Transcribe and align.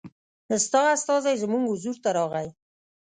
ستا 0.65 0.81
استازی 0.95 1.35
زموږ 1.43 1.63
حضور 1.71 1.95
ته 2.03 2.09
راغی. 2.17 2.47